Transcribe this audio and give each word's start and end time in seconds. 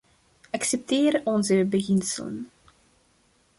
Accepteer 0.51 1.21
onze 1.23 1.63
beginselen. 1.65 2.49